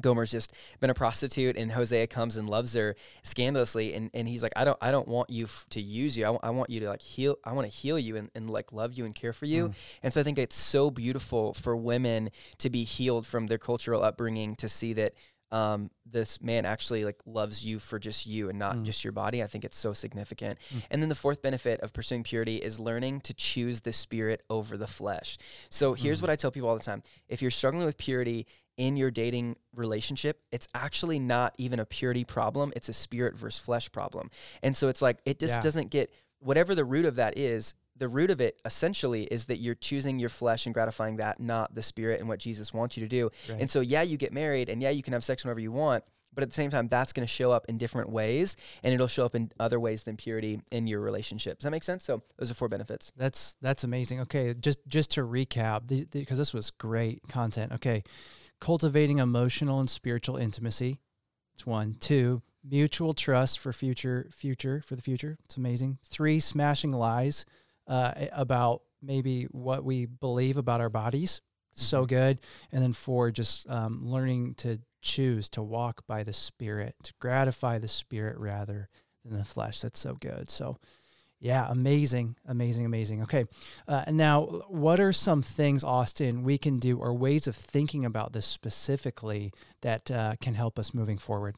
Gomer's 0.00 0.30
just 0.30 0.52
been 0.80 0.90
a 0.90 0.94
prostitute 0.94 1.56
and 1.56 1.72
Hosea 1.72 2.06
comes 2.06 2.36
and 2.36 2.48
loves 2.48 2.74
her 2.74 2.96
scandalously 3.22 3.94
and, 3.94 4.10
and 4.14 4.28
he's 4.28 4.42
like 4.42 4.52
I 4.56 4.64
don't 4.64 4.78
I 4.80 4.90
don't 4.90 5.08
want 5.08 5.30
you 5.30 5.44
f- 5.44 5.66
to 5.70 5.80
use 5.80 6.16
you 6.16 6.24
I, 6.24 6.26
w- 6.26 6.40
I 6.42 6.50
want 6.50 6.70
you 6.70 6.80
to 6.80 6.88
like 6.88 7.02
heal 7.02 7.36
I 7.44 7.52
want 7.52 7.70
to 7.70 7.72
heal 7.72 7.98
you 7.98 8.16
and, 8.16 8.30
and 8.34 8.50
like 8.50 8.72
love 8.72 8.94
you 8.94 9.04
and 9.04 9.14
care 9.14 9.32
for 9.32 9.46
you 9.46 9.68
mm. 9.68 9.74
and 10.02 10.12
so 10.12 10.20
I 10.20 10.24
think 10.24 10.38
it's 10.38 10.56
so 10.56 10.90
beautiful 10.90 11.54
for 11.54 11.76
women 11.76 12.30
to 12.58 12.70
be 12.70 12.84
healed 12.84 13.26
from 13.26 13.46
their 13.46 13.58
cultural 13.58 14.02
upbringing 14.02 14.56
to 14.56 14.68
see 14.68 14.92
that 14.94 15.14
um, 15.54 15.90
this 16.04 16.42
man 16.42 16.64
actually 16.64 17.04
like 17.04 17.20
loves 17.26 17.64
you 17.64 17.78
for 17.78 18.00
just 18.00 18.26
you 18.26 18.48
and 18.48 18.58
not 18.58 18.74
mm. 18.74 18.82
just 18.82 19.04
your 19.04 19.12
body. 19.12 19.40
I 19.40 19.46
think 19.46 19.64
it's 19.64 19.76
so 19.76 19.92
significant. 19.92 20.58
Mm. 20.74 20.82
And 20.90 21.02
then 21.02 21.08
the 21.08 21.14
fourth 21.14 21.42
benefit 21.42 21.80
of 21.80 21.92
pursuing 21.92 22.24
purity 22.24 22.56
is 22.56 22.80
learning 22.80 23.20
to 23.20 23.34
choose 23.34 23.80
the 23.80 23.92
spirit 23.92 24.42
over 24.50 24.76
the 24.76 24.88
flesh. 24.88 25.38
So 25.68 25.94
here's 25.94 26.18
mm. 26.18 26.22
what 26.22 26.30
I 26.30 26.36
tell 26.36 26.50
people 26.50 26.68
all 26.68 26.76
the 26.76 26.82
time. 26.82 27.04
If 27.28 27.40
you're 27.40 27.52
struggling 27.52 27.86
with 27.86 27.96
purity 27.96 28.48
in 28.76 28.96
your 28.96 29.10
dating 29.10 29.56
relationship, 29.74 30.40
it's 30.50 30.68
actually 30.74 31.18
not 31.18 31.54
even 31.58 31.78
a 31.78 31.86
purity 31.86 32.24
problem. 32.24 32.72
It's 32.76 32.88
a 32.88 32.92
spirit 32.92 33.36
versus 33.36 33.60
flesh 33.60 33.90
problem. 33.92 34.30
And 34.62 34.76
so 34.76 34.88
it's 34.88 35.02
like, 35.02 35.18
it 35.24 35.38
just 35.38 35.54
yeah. 35.54 35.60
doesn't 35.60 35.90
get 35.90 36.12
whatever 36.40 36.74
the 36.74 36.84
root 36.84 37.04
of 37.04 37.16
that 37.16 37.38
is. 37.38 37.74
The 37.96 38.08
root 38.08 38.30
of 38.30 38.40
it 38.40 38.60
essentially 38.64 39.22
is 39.24 39.46
that 39.46 39.58
you're 39.58 39.76
choosing 39.76 40.18
your 40.18 40.28
flesh 40.28 40.66
and 40.66 40.74
gratifying 40.74 41.16
that, 41.16 41.38
not 41.38 41.74
the 41.74 41.82
spirit 41.82 42.18
and 42.18 42.28
what 42.28 42.40
Jesus 42.40 42.74
wants 42.74 42.96
you 42.96 43.04
to 43.04 43.08
do. 43.08 43.30
Right. 43.48 43.60
And 43.60 43.70
so, 43.70 43.80
yeah, 43.80 44.02
you 44.02 44.16
get 44.16 44.32
married 44.32 44.68
and 44.68 44.82
yeah, 44.82 44.90
you 44.90 45.02
can 45.02 45.12
have 45.12 45.22
sex 45.22 45.44
whenever 45.44 45.60
you 45.60 45.70
want. 45.70 46.02
But 46.34 46.42
at 46.42 46.48
the 46.48 46.54
same 46.56 46.70
time, 46.70 46.88
that's 46.88 47.12
going 47.12 47.24
to 47.24 47.32
show 47.32 47.52
up 47.52 47.66
in 47.68 47.78
different 47.78 48.10
ways, 48.10 48.56
and 48.82 48.92
it'll 48.92 49.06
show 49.06 49.24
up 49.24 49.36
in 49.36 49.52
other 49.60 49.78
ways 49.78 50.02
than 50.02 50.16
purity 50.16 50.60
in 50.72 50.88
your 50.88 51.00
relationship. 51.00 51.60
Does 51.60 51.62
that 51.62 51.70
make 51.70 51.84
sense? 51.84 52.02
So 52.02 52.22
those 52.38 52.50
are 52.50 52.54
four 52.54 52.68
benefits. 52.68 53.12
That's 53.16 53.54
that's 53.62 53.84
amazing. 53.84 54.18
Okay, 54.22 54.52
just 54.52 54.80
just 54.88 55.12
to 55.12 55.20
recap, 55.20 55.86
because 56.10 56.36
this 56.36 56.52
was 56.52 56.72
great 56.72 57.22
content. 57.28 57.70
Okay, 57.74 58.02
cultivating 58.60 59.18
emotional 59.18 59.80
and 59.80 59.90
spiritual 59.90 60.36
intimacy. 60.36 61.00
It's 61.54 61.66
one. 61.66 61.96
Two, 62.00 62.42
mutual 62.64 63.14
trust 63.14 63.58
for 63.58 63.72
future 63.72 64.28
future 64.32 64.82
for 64.84 64.96
the 64.96 65.02
future. 65.02 65.36
It's 65.44 65.56
amazing. 65.56 65.98
Three, 66.04 66.40
smashing 66.40 66.92
lies 66.92 67.44
uh, 67.86 68.12
about 68.32 68.82
maybe 69.02 69.44
what 69.44 69.84
we 69.84 70.06
believe 70.06 70.56
about 70.56 70.80
our 70.80 70.88
bodies. 70.88 71.40
So 71.74 72.00
mm-hmm. 72.00 72.06
good. 72.06 72.38
And 72.72 72.82
then 72.82 72.92
four, 72.92 73.30
just 73.30 73.68
um, 73.68 74.06
learning 74.06 74.54
to 74.58 74.80
choose 75.02 75.48
to 75.50 75.62
walk 75.62 76.06
by 76.06 76.22
the 76.22 76.32
Spirit, 76.32 76.94
to 77.02 77.12
gratify 77.20 77.78
the 77.78 77.88
Spirit 77.88 78.38
rather 78.38 78.88
than 79.24 79.38
the 79.38 79.44
flesh. 79.44 79.80
That's 79.80 80.00
so 80.00 80.14
good. 80.14 80.48
So 80.48 80.78
yeah, 81.44 81.66
amazing, 81.68 82.36
amazing, 82.48 82.86
amazing. 82.86 83.22
Okay, 83.22 83.44
uh, 83.86 84.04
now 84.08 84.62
what 84.68 84.98
are 84.98 85.12
some 85.12 85.42
things, 85.42 85.84
Austin, 85.84 86.42
we 86.42 86.56
can 86.56 86.78
do 86.78 86.98
or 86.98 87.12
ways 87.12 87.46
of 87.46 87.54
thinking 87.54 88.06
about 88.06 88.32
this 88.32 88.46
specifically 88.46 89.52
that 89.82 90.10
uh, 90.10 90.36
can 90.40 90.54
help 90.54 90.78
us 90.78 90.94
moving 90.94 91.18
forward? 91.18 91.56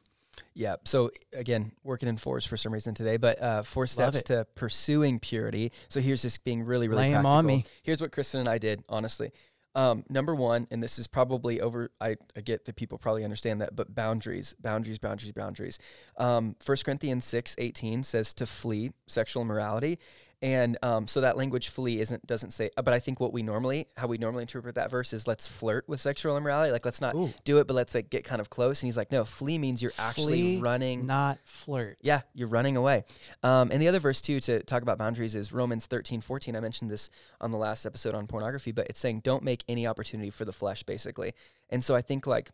Yeah. 0.53 0.75
So 0.83 1.11
again, 1.31 1.71
working 1.85 2.09
in 2.09 2.17
fours 2.17 2.45
for 2.45 2.57
some 2.57 2.73
reason 2.73 2.95
today, 2.95 3.15
but 3.15 3.41
uh, 3.41 3.63
four 3.63 3.87
steps 3.87 4.23
to 4.23 4.45
pursuing 4.55 5.19
purity. 5.19 5.71
So 5.87 6.01
here's 6.01 6.21
just 6.21 6.43
being 6.43 6.63
really, 6.63 6.89
really 6.89 7.03
Lay 7.03 7.11
practical. 7.11 7.37
on 7.37 7.45
me. 7.45 7.63
Here's 7.81 8.01
what 8.01 8.11
Kristen 8.11 8.41
and 8.41 8.49
I 8.49 8.57
did, 8.57 8.83
honestly. 8.89 9.31
Um, 9.77 10.03
number 10.09 10.33
one, 10.33 10.67
and 10.71 10.81
this 10.81 10.97
is 10.97 11.05
probably 11.05 11.61
over. 11.61 11.91
I, 12.01 12.15
I, 12.35 12.41
get 12.41 12.65
that 12.65 12.75
people 12.75 12.97
probably 12.97 13.23
understand 13.23 13.61
that, 13.61 13.75
but 13.75 13.93
boundaries, 13.93 14.55
boundaries, 14.59 14.97
boundaries, 14.97 15.33
boundaries. 15.33 15.77
Um, 16.17 16.55
1 16.65 16.77
Corinthians 16.83 17.23
six 17.25 17.53
eighteen 17.59 18.01
says 18.01 18.33
to 18.33 18.47
flee 18.47 18.93
sexual 19.05 19.43
immorality, 19.43 19.99
and 20.41 20.77
um, 20.83 21.07
so 21.07 21.21
that 21.21 21.35
language 21.35 21.69
flee 21.69 21.99
isn't 21.99 22.25
doesn't 22.27 22.51
say, 22.51 22.69
but 22.75 22.93
I 22.93 22.99
think 22.99 23.19
what 23.19 23.33
we 23.33 23.41
normally 23.41 23.87
how 23.97 24.07
we 24.07 24.19
normally 24.19 24.43
interpret 24.43 24.75
that 24.75 24.91
verse 24.91 25.11
is 25.11 25.27
let's 25.27 25.47
flirt 25.47 25.89
with 25.89 25.99
sexual 25.99 26.37
immorality. 26.37 26.71
Like 26.71 26.85
let's 26.85 27.01
not 27.01 27.15
Ooh. 27.15 27.33
do 27.43 27.57
it, 27.59 27.65
but 27.65 27.73
let's 27.73 27.95
like 27.95 28.11
get 28.11 28.23
kind 28.23 28.39
of 28.39 28.49
close. 28.49 28.81
And 28.81 28.87
he's 28.87 28.97
like, 28.97 29.11
no, 29.11 29.25
flee 29.25 29.57
means 29.57 29.81
you're 29.81 29.91
flee, 29.91 30.05
actually 30.05 30.57
running, 30.61 31.07
not 31.07 31.39
flirt. 31.43 31.97
Yeah, 32.01 32.21
you're 32.35 32.47
running 32.47 32.77
away. 32.77 33.03
Um, 33.41 33.71
and 33.71 33.81
the 33.81 33.87
other 33.87 33.99
verse 33.99 34.21
too 34.21 34.39
to 34.41 34.61
talk 34.63 34.83
about 34.83 34.99
boundaries 34.99 35.33
is 35.33 35.51
Romans 35.51 35.87
13, 35.87 36.21
14. 36.21 36.55
I 36.55 36.59
mentioned 36.59 36.91
this 36.91 37.09
on 37.41 37.49
the 37.49 37.57
last 37.57 37.87
episode 37.87 38.13
on 38.13 38.27
pornography, 38.27 38.71
but 38.71 38.87
it's 38.89 38.99
saying 38.99 39.21
don't 39.21 39.43
make 39.43 39.63
any 39.67 39.87
opportunity 39.87 40.29
for 40.29 40.45
the 40.45 40.53
flesh, 40.53 40.83
basically. 40.83 41.33
And 41.71 41.83
so 41.83 41.95
I 41.95 42.01
think 42.01 42.27
like 42.27 42.51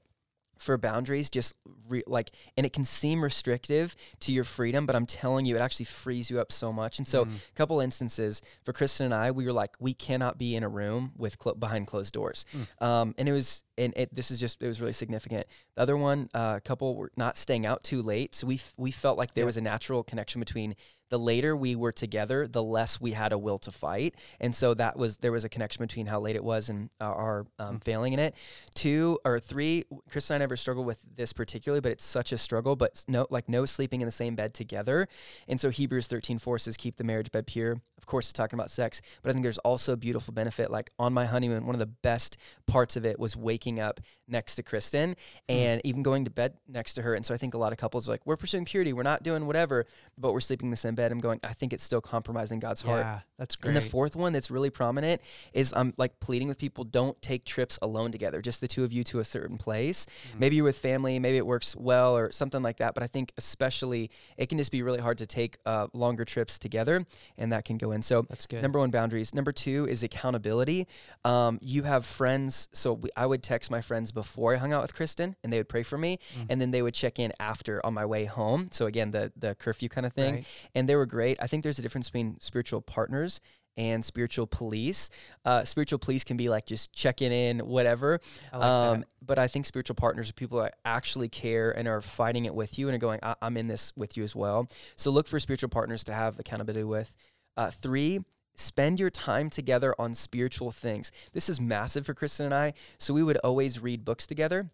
for 0.57 0.77
boundaries 0.77 1.29
just 1.29 1.55
re- 1.87 2.03
like 2.07 2.31
and 2.57 2.65
it 2.65 2.73
can 2.73 2.85
seem 2.85 3.23
restrictive 3.23 3.95
to 4.19 4.31
your 4.31 4.43
freedom 4.43 4.85
but 4.85 4.95
i'm 4.95 5.05
telling 5.05 5.45
you 5.45 5.55
it 5.55 5.59
actually 5.59 5.85
frees 5.85 6.29
you 6.29 6.39
up 6.39 6.51
so 6.51 6.71
much 6.71 6.97
and 6.97 7.07
so 7.07 7.21
a 7.21 7.25
mm. 7.25 7.31
couple 7.55 7.79
instances 7.79 8.41
for 8.63 8.73
kristen 8.73 9.05
and 9.05 9.13
i 9.13 9.31
we 9.31 9.45
were 9.45 9.53
like 9.53 9.71
we 9.79 9.93
cannot 9.93 10.37
be 10.37 10.55
in 10.55 10.63
a 10.63 10.69
room 10.69 11.11
with 11.17 11.37
cl- 11.41 11.55
behind 11.55 11.87
closed 11.87 12.13
doors 12.13 12.45
mm. 12.55 12.85
um, 12.85 13.13
and 13.17 13.27
it 13.27 13.31
was 13.33 13.63
and 13.77 13.93
it, 13.97 14.13
this 14.13 14.29
is 14.29 14.39
just 14.39 14.61
it 14.61 14.67
was 14.67 14.79
really 14.79 14.93
significant 14.93 15.45
the 15.75 15.81
other 15.81 15.97
one 15.97 16.29
a 16.33 16.37
uh, 16.37 16.59
couple 16.59 16.95
were 16.95 17.11
not 17.17 17.37
staying 17.37 17.65
out 17.65 17.83
too 17.83 18.01
late 18.01 18.35
so 18.35 18.47
we 18.47 18.55
f- 18.55 18.73
we 18.77 18.91
felt 18.91 19.17
like 19.17 19.33
there 19.33 19.45
was 19.45 19.57
a 19.57 19.61
natural 19.61 20.03
connection 20.03 20.39
between 20.39 20.75
the 21.13 21.19
later 21.19 21.55
we 21.55 21.75
were 21.75 21.91
together, 21.91 22.47
the 22.47 22.63
less 22.63 22.99
we 22.99 23.11
had 23.11 23.31
a 23.33 23.37
will 23.37 23.59
to 23.59 23.71
fight. 23.71 24.15
And 24.39 24.55
so 24.55 24.73
that 24.73 24.97
was 24.97 25.17
there 25.17 25.31
was 25.31 25.43
a 25.43 25.49
connection 25.49 25.83
between 25.83 26.07
how 26.07 26.19
late 26.19 26.35
it 26.35 26.43
was 26.43 26.69
and 26.69 26.89
our, 26.99 27.13
our 27.13 27.45
um, 27.59 27.77
mm. 27.77 27.83
failing 27.83 28.13
in 28.13 28.19
it. 28.19 28.33
Two 28.73 29.19
or 29.23 29.39
three, 29.39 29.83
Chris 30.09 30.31
and 30.31 30.35
I 30.35 30.39
never 30.39 30.57
struggled 30.57 30.87
with 30.87 30.97
this 31.15 31.31
particularly, 31.31 31.81
but 31.81 31.91
it's 31.91 32.03
such 32.03 32.31
a 32.31 32.37
struggle. 32.39 32.75
But 32.75 33.05
no, 33.07 33.27
like 33.29 33.47
no 33.47 33.67
sleeping 33.67 34.01
in 34.01 34.07
the 34.07 34.11
same 34.11 34.33
bed 34.35 34.55
together. 34.55 35.07
And 35.47 35.61
so 35.61 35.69
Hebrews 35.69 36.07
13 36.07 36.39
4 36.39 36.57
says, 36.57 36.77
keep 36.77 36.97
the 36.97 37.03
marriage 37.03 37.31
bed 37.31 37.45
pure. 37.45 37.79
Of 37.99 38.07
course, 38.07 38.25
it's 38.25 38.33
talking 38.33 38.57
about 38.57 38.71
sex, 38.71 38.99
but 39.21 39.29
I 39.29 39.33
think 39.33 39.43
there's 39.43 39.59
also 39.59 39.93
a 39.93 39.97
beautiful 39.97 40.33
benefit. 40.33 40.71
Like 40.71 40.89
on 40.97 41.13
my 41.13 41.25
honeymoon, 41.25 41.65
one 41.65 41.75
of 41.75 41.79
the 41.79 41.85
best 41.85 42.37
parts 42.65 42.97
of 42.97 43.05
it 43.05 43.19
was 43.19 43.37
waking 43.37 43.79
up 43.79 44.01
next 44.27 44.55
to 44.55 44.63
Kristen 44.63 45.15
and 45.47 45.79
mm. 45.79 45.85
even 45.85 46.03
going 46.03 46.25
to 46.25 46.31
bed 46.31 46.55
next 46.67 46.95
to 46.95 47.03
her. 47.03 47.13
And 47.13 47.25
so 47.25 47.35
I 47.35 47.37
think 47.37 47.53
a 47.53 47.57
lot 47.57 47.71
of 47.71 47.77
couples 47.77 48.09
are 48.09 48.11
like, 48.11 48.25
we're 48.25 48.35
pursuing 48.35 48.65
purity, 48.65 48.93
we're 48.93 49.03
not 49.03 49.23
doing 49.23 49.45
whatever, 49.45 49.85
but 50.17 50.33
we're 50.33 50.41
sleeping 50.41 50.67
in 50.67 50.71
the 50.71 50.77
same 50.77 50.95
bed. 50.95 51.02
I'm 51.11 51.19
going, 51.19 51.39
I 51.43 51.53
think 51.53 51.73
it's 51.73 51.83
still 51.83 52.01
compromising 52.01 52.59
God's 52.59 52.81
heart. 52.81 53.01
Yeah, 53.01 53.19
that's 53.37 53.55
great. 53.55 53.69
And 53.69 53.77
the 53.77 53.81
fourth 53.81 54.15
one 54.15 54.33
that's 54.33 54.49
really 54.51 54.69
prominent 54.69 55.21
is 55.53 55.73
I'm 55.75 55.93
like 55.97 56.19
pleading 56.19 56.47
with 56.47 56.57
people, 56.57 56.83
don't 56.83 57.19
take 57.21 57.45
trips 57.45 57.79
alone 57.81 58.11
together, 58.11 58.41
just 58.41 58.61
the 58.61 58.67
two 58.67 58.83
of 58.83 58.93
you 58.93 59.03
to 59.05 59.19
a 59.19 59.25
certain 59.25 59.57
place. 59.57 60.05
Mm-hmm. 60.05 60.39
Maybe 60.39 60.55
you're 60.57 60.65
with 60.65 60.77
family, 60.77 61.19
maybe 61.19 61.37
it 61.37 61.45
works 61.45 61.75
well 61.75 62.15
or 62.15 62.31
something 62.31 62.61
like 62.61 62.77
that. 62.77 62.93
But 62.93 63.03
I 63.03 63.07
think 63.07 63.31
especially 63.37 64.09
it 64.37 64.47
can 64.47 64.57
just 64.57 64.71
be 64.71 64.81
really 64.81 64.99
hard 64.99 65.17
to 65.19 65.25
take 65.25 65.57
uh, 65.65 65.87
longer 65.93 66.25
trips 66.25 66.59
together, 66.59 67.05
and 67.37 67.51
that 67.51 67.65
can 67.65 67.77
go 67.77 67.91
in. 67.91 68.01
So 68.01 68.25
that's 68.29 68.47
good. 68.47 68.61
Number 68.61 68.79
one, 68.79 68.91
boundaries. 68.91 69.33
Number 69.33 69.51
two 69.51 69.87
is 69.87 70.03
accountability. 70.03 70.87
Um, 71.25 71.59
you 71.61 71.83
have 71.83 72.05
friends, 72.05 72.69
so 72.73 72.93
we, 72.93 73.09
I 73.15 73.25
would 73.25 73.43
text 73.43 73.71
my 73.71 73.81
friends 73.81 74.11
before 74.11 74.53
I 74.53 74.57
hung 74.57 74.73
out 74.73 74.81
with 74.81 74.93
Kristen, 74.93 75.35
and 75.43 75.51
they 75.51 75.57
would 75.57 75.69
pray 75.69 75.83
for 75.83 75.97
me, 75.97 76.19
mm-hmm. 76.33 76.45
and 76.49 76.61
then 76.61 76.71
they 76.71 76.81
would 76.81 76.93
check 76.93 77.19
in 77.19 77.33
after 77.39 77.85
on 77.85 77.93
my 77.93 78.05
way 78.05 78.25
home. 78.25 78.69
So 78.71 78.85
again, 78.85 79.11
the 79.11 79.31
the 79.35 79.55
curfew 79.55 79.89
kind 79.89 80.05
of 80.05 80.13
thing, 80.13 80.33
right. 80.35 80.45
and 80.75 80.87
they 80.93 80.97
were 80.97 81.07
great. 81.07 81.39
I 81.41 81.47
think 81.47 81.63
there's 81.63 81.79
a 81.79 81.81
difference 81.81 82.11
between 82.11 82.39
spiritual 82.39 82.79
partners 82.79 83.41
and 83.77 84.05
spiritual 84.05 84.45
police. 84.45 85.09
Uh, 85.43 85.63
spiritual 85.63 85.97
police 85.97 86.23
can 86.23 86.37
be 86.37 86.49
like 86.49 86.67
just 86.67 86.93
checking 86.93 87.31
in, 87.31 87.61
whatever. 87.61 88.19
I 88.51 88.57
like 88.57 88.67
um, 88.67 89.05
but 89.25 89.39
I 89.39 89.47
think 89.47 89.65
spiritual 89.65 89.95
partners 89.95 90.29
are 90.29 90.33
people 90.33 90.59
that 90.59 90.75
actually 90.85 91.29
care 91.29 91.71
and 91.71 91.87
are 91.87 91.99
fighting 91.99 92.45
it 92.45 92.53
with 92.53 92.77
you 92.77 92.89
and 92.89 92.95
are 92.95 92.99
going, 92.99 93.21
I- 93.23 93.35
am 93.41 93.57
in 93.57 93.67
this 93.67 93.91
with 93.95 94.15
you 94.15 94.23
as 94.23 94.35
well. 94.35 94.69
So 94.95 95.09
look 95.09 95.25
for 95.25 95.39
spiritual 95.39 95.69
partners 95.69 96.03
to 96.03 96.13
have 96.13 96.37
accountability 96.37 96.83
with. 96.83 97.11
Uh, 97.57 97.71
three, 97.71 98.19
spend 98.53 98.99
your 98.99 99.09
time 99.09 99.49
together 99.49 99.95
on 99.97 100.13
spiritual 100.13 100.69
things. 100.69 101.11
This 101.31 101.49
is 101.49 101.59
massive 101.59 102.05
for 102.05 102.13
Kristen 102.13 102.45
and 102.45 102.53
I. 102.53 102.73
So 102.99 103.15
we 103.15 103.23
would 103.23 103.37
always 103.37 103.79
read 103.79 104.05
books 104.05 104.27
together 104.27 104.69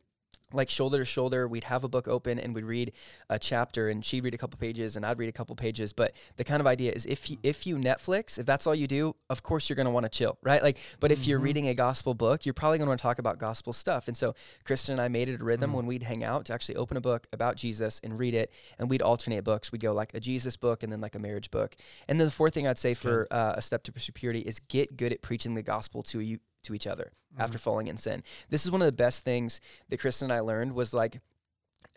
like 0.54 0.70
shoulder 0.70 1.00
to 1.00 1.06
shoulder 1.06 1.48
we'd 1.48 1.66
have 1.66 1.84
a 1.84 1.88
book 1.88 2.08
open 2.08 2.40
and 2.40 2.56
we'd 2.56 2.64
read 2.64 2.92
a 3.30 3.38
chapter 3.38 3.90
and 3.90 4.04
she'd 4.04 4.24
read 4.24 4.34
a 4.34 4.38
couple 4.38 4.58
pages 4.58 4.96
and 4.96 5.06
i'd 5.06 5.20
read 5.20 5.30
a 5.30 5.34
couple 5.34 5.56
pages. 5.56 5.94
But 5.94 6.14
the 6.38 6.44
kind 6.44 6.62
of 6.62 6.68
idea 6.68 6.92
is 6.92 7.06
if 7.06 7.30
you 7.30 7.38
if 7.44 7.66
you 7.66 7.76
netflix 7.76 8.38
if 8.38 8.46
that's 8.46 8.68
all 8.68 8.76
you 8.76 8.88
do 8.88 9.16
of 9.30 9.44
course 9.44 9.70
you're 9.70 9.76
going 9.76 9.86
to 9.86 9.92
want 9.92 10.06
to 10.06 10.10
chill 10.10 10.38
right? 10.44 10.62
Like 10.62 10.78
but 11.00 11.12
if 11.12 11.20
mm-hmm. 11.20 11.30
you're 11.30 11.40
reading 11.40 11.68
a 11.68 11.74
gospel 11.74 12.14
book 12.14 12.46
you're 12.46 12.54
probably 12.54 12.78
going 12.78 12.88
to 12.88 12.90
want 12.90 13.00
to 13.00 13.04
talk 13.04 13.20
about 13.20 13.40
gospel 13.40 13.74
stuff. 13.74 14.08
And 14.08 14.16
so 14.16 14.36
kristen 14.64 14.94
and 14.94 15.02
i 15.02 15.08
made 15.08 15.30
it 15.30 15.42
a 15.42 15.44
rhythm 15.44 15.70
mm-hmm. 15.70 15.78
when 15.78 15.86
we'd 15.86 16.04
hang 16.04 16.24
out 16.24 16.46
to 16.46 16.54
actually 16.54 16.76
open 16.76 16.98
a 16.98 17.02
book 17.02 17.28
about 17.34 17.56
jesus 17.56 18.00
and 18.04 18.20
read 18.20 18.34
it 18.34 18.52
and 18.78 18.90
we'd 18.90 19.02
alternate 19.02 19.44
books. 19.44 19.72
We'd 19.72 19.82
go 19.82 19.94
like 19.94 20.14
a 20.14 20.20
jesus 20.20 20.56
book 20.58 20.84
and 20.84 20.92
then 20.92 21.02
like 21.02 21.16
a 21.16 21.20
marriage 21.20 21.52
book. 21.52 21.76
And 22.08 22.20
then 22.20 22.28
the 22.28 22.32
fourth 22.32 22.54
thing 22.54 22.68
i'd 22.68 22.78
say 22.78 22.90
that's 22.90 23.02
for 23.02 23.28
uh, 23.32 23.54
a 23.56 23.62
step 23.62 23.84
to 23.84 23.92
pursue 23.92 24.12
purity 24.12 24.40
is 24.40 24.60
get 24.60 24.98
good 24.98 25.12
at 25.12 25.22
preaching 25.22 25.54
the 25.54 25.64
gospel 25.64 26.04
to 26.04 26.20
you 26.20 26.40
to 26.64 26.74
each 26.74 26.88
other 26.88 27.12
mm-hmm. 27.34 27.42
after 27.42 27.58
falling 27.58 27.88
in 27.88 27.98
sin. 27.98 28.24
This 28.50 28.66
is 28.66 28.72
one 28.72 28.82
of 28.82 28.86
the 28.86 28.92
best 28.92 29.24
things 29.24 29.62
that 29.90 30.00
Kristen 30.00 30.28
and 30.28 30.34
I 30.34 30.42
learned 30.42 30.74
was 30.74 30.94
like 30.94 31.20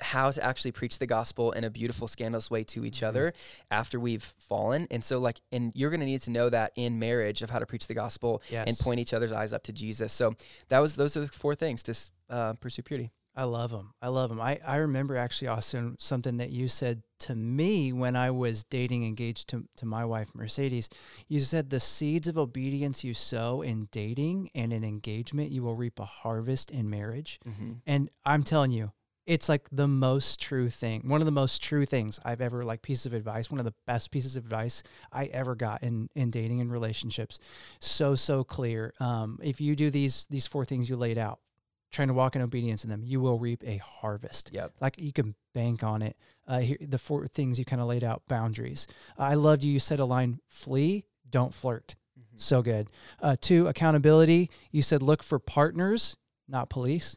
how 0.01 0.31
to 0.31 0.43
actually 0.43 0.73
preach 0.73 0.99
the 0.99 1.07
gospel 1.07 1.53
in 1.53 1.65
a 1.65 1.71
beautiful 1.71 2.09
scandalous 2.09 2.51
way 2.51 2.65
to 2.65 2.85
each 2.85 2.99
mm-hmm. 2.99 3.07
other 3.07 3.33
after 3.71 4.01
we've 4.01 4.35
fallen 4.39 4.87
and 4.91 5.05
so 5.05 5.19
like 5.19 5.41
and 5.53 5.73
you're 5.75 5.91
going 5.91 6.01
to 6.01 6.07
need 6.07 6.21
to 6.21 6.31
know 6.31 6.49
that 6.51 6.73
in 6.77 6.99
marriage 6.99 7.43
of 7.43 7.51
how 7.51 7.59
to 7.59 7.67
preach 7.67 7.87
the 7.87 7.95
gospel 7.95 8.43
yes. 8.51 8.67
and 8.67 8.77
point 8.79 8.99
each 8.99 9.15
other's 9.15 9.33
eyes 9.33 9.53
up 9.53 9.63
to 9.63 9.73
jesus 9.73 10.13
so 10.13 10.35
that 10.69 10.81
was 10.81 10.97
those 10.97 11.17
are 11.17 11.21
the 11.21 11.29
four 11.29 11.55
things 11.55 11.83
to 11.83 11.95
uh, 12.31 12.53
pursue 12.55 12.83
purity 12.83 13.11
I 13.35 13.45
love 13.45 13.71
them. 13.71 13.95
I 14.03 14.09
love 14.09 14.29
them. 14.29 14.41
I, 14.41 14.59
I 14.67 14.77
remember 14.77 15.17
actually, 15.17 15.49
Austin, 15.49 15.97
something 15.99 16.37
that 16.37 16.51
you 16.51 16.69
said 16.69 17.03
to 17.21 17.35
me 17.35 17.93
when 17.93 18.15
I 18.15 18.31
was 18.31 18.65
dating, 18.65 19.07
engaged 19.07 19.49
to, 19.51 19.65
to 19.77 19.87
my 19.87 20.05
wife, 20.05 20.29
Mercedes. 20.35 20.91
You 21.29 21.41
said 21.41 21.71
the 21.71 21.81
seeds 21.81 22.29
of 22.29 22.37
obedience 22.37 23.05
you 23.05 23.15
sow 23.15 23.63
in 23.63 23.89
dating 23.91 24.51
and 24.55 24.73
in 24.73 24.85
engagement, 24.85 25.51
you 25.51 25.63
will 25.63 25.77
reap 25.77 25.99
a 25.99 26.05
harvest 26.05 26.71
in 26.71 26.91
marriage. 26.91 27.41
Mm-hmm. 27.49 27.73
And 27.87 28.11
I'm 28.27 28.43
telling 28.43 28.71
you, 28.71 28.93
it's 29.25 29.49
like 29.49 29.69
the 29.71 29.89
most 29.89 30.41
true 30.41 30.69
thing. 30.69 31.09
One 31.09 31.21
of 31.21 31.27
the 31.27 31.31
most 31.31 31.63
true 31.63 31.87
things 31.87 32.19
I've 32.25 32.41
ever 32.41 32.65
like 32.65 32.83
piece 32.83 33.07
of 33.07 33.15
advice. 33.15 33.51
One 33.51 33.61
of 33.61 33.65
the 33.65 33.75
best 33.87 34.11
pieces 34.11 34.37
of 34.37 34.45
advice 34.45 34.83
I 35.13 35.27
ever 35.27 35.55
got 35.55 35.83
in 35.83 36.09
in 36.15 36.31
dating 36.31 36.61
and 36.61 36.73
relationships. 36.73 37.39
So 37.79 38.15
so 38.17 38.43
clear. 38.43 38.93
Um, 39.01 39.39
if 39.43 39.61
you 39.61 39.77
do 39.77 39.91
these 39.91 40.27
these 40.29 40.47
four 40.47 40.65
things 40.65 40.91
you 40.91 40.97
laid 40.97 41.19
out, 41.19 41.39
trying 41.93 42.09
to 42.09 42.15
walk 42.15 42.35
in 42.35 42.43
obedience 42.43 42.83
in 42.85 42.91
them, 42.91 43.03
you 43.05 43.21
will 43.21 43.39
reap 43.39 43.63
a 43.65 43.77
harvest. 43.77 44.51
Yep. 44.53 44.73
Like 44.81 44.99
you 44.99 45.13
can 45.13 45.35
bank 45.55 45.85
on 45.85 46.03
it. 46.03 46.17
Uh, 46.49 46.61
here, 46.61 46.79
the 46.81 46.99
four 46.99 47.27
things 47.27 47.59
you 47.59 47.65
kind 47.65 47.81
of 47.81 47.87
laid 47.87 48.03
out 48.03 48.23
boundaries. 48.29 48.87
Uh, 49.19 49.23
I 49.23 49.35
loved 49.35 49.63
you. 49.63 49.73
You 49.73 49.79
said 49.79 50.01
a 50.01 50.05
line 50.05 50.41
flee, 50.49 51.05
don't 51.29 51.55
flirt. 51.55 51.95
Mm-hmm. 52.19 52.39
So 52.39 52.63
good. 52.63 52.89
Uh, 53.21 53.37
two, 53.41 53.69
accountability. 53.69 54.51
You 54.71 54.83
said 54.83 55.03
look 55.03 55.23
for 55.23 55.39
partners, 55.39 56.17
not 56.49 56.71
police. 56.71 57.17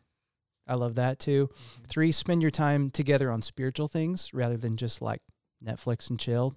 I 0.67 0.75
love 0.75 0.96
that 0.96 1.20
too. 1.20 1.48
Mm-hmm. 1.48 1.84
Three, 1.88 2.12
spend 2.12 2.41
your 2.41 2.51
time 2.51 2.91
together 2.91 3.32
on 3.32 3.41
spiritual 3.41 3.88
things 3.88 4.34
rather 4.34 4.58
than 4.58 4.77
just 4.77 5.01
like 5.01 5.22
Netflix 5.63 6.10
and 6.10 6.20
chill 6.20 6.55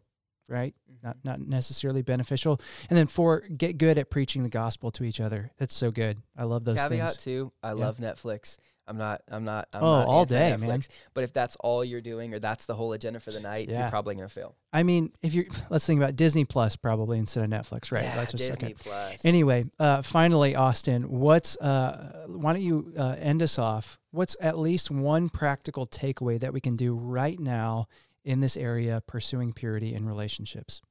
right? 0.48 0.74
Mm-hmm. 0.90 1.06
Not 1.06 1.16
not 1.24 1.40
necessarily 1.40 2.02
beneficial. 2.02 2.60
And 2.90 2.98
then 2.98 3.06
four, 3.06 3.40
get 3.40 3.78
good 3.78 3.98
at 3.98 4.10
preaching 4.10 4.42
the 4.42 4.48
gospel 4.48 4.90
to 4.92 5.04
each 5.04 5.20
other. 5.20 5.52
That's 5.58 5.74
so 5.74 5.90
good. 5.90 6.18
I 6.36 6.44
love 6.44 6.64
those 6.64 6.78
Caveat 6.78 7.10
things. 7.10 7.16
too. 7.16 7.52
I 7.62 7.68
yeah. 7.68 7.74
love 7.74 7.98
Netflix. 7.98 8.58
I'm 8.88 8.96
not. 8.96 9.20
I'm 9.28 9.44
not. 9.44 9.68
I'm 9.74 9.84
oh, 9.84 9.98
not 9.98 10.08
all 10.08 10.24
day, 10.24 10.56
Netflix, 10.56 10.66
man. 10.66 10.82
But 11.12 11.24
if 11.24 11.34
that's 11.34 11.56
all 11.56 11.84
you're 11.84 12.00
doing, 12.00 12.32
or 12.32 12.38
that's 12.38 12.64
the 12.64 12.74
whole 12.74 12.94
agenda 12.94 13.20
for 13.20 13.30
the 13.30 13.40
night, 13.40 13.68
yeah. 13.68 13.80
you're 13.80 13.90
probably 13.90 14.14
gonna 14.14 14.30
fail. 14.30 14.56
I 14.72 14.82
mean, 14.82 15.12
if 15.20 15.34
you're, 15.34 15.44
let's 15.68 15.86
think 15.86 16.00
about 16.00 16.16
Disney 16.16 16.46
Plus 16.46 16.74
probably 16.74 17.18
instead 17.18 17.44
of 17.44 17.50
Netflix, 17.50 17.92
right? 17.92 18.02
Yeah, 18.02 18.16
that's 18.16 18.32
Disney 18.32 18.74
Plus. 18.74 19.22
Anyway, 19.26 19.66
uh, 19.78 20.00
finally, 20.00 20.56
Austin, 20.56 21.10
what's? 21.10 21.58
Uh, 21.58 22.24
why 22.28 22.54
don't 22.54 22.62
you 22.62 22.94
uh, 22.96 23.16
end 23.18 23.42
us 23.42 23.58
off? 23.58 23.98
What's 24.10 24.36
at 24.40 24.58
least 24.58 24.90
one 24.90 25.28
practical 25.28 25.86
takeaway 25.86 26.40
that 26.40 26.54
we 26.54 26.60
can 26.62 26.74
do 26.74 26.94
right 26.94 27.38
now 27.38 27.88
in 28.28 28.40
this 28.40 28.58
area, 28.58 29.02
pursuing 29.06 29.54
purity 29.54 29.94
in 29.94 30.06
relationships? 30.06 30.82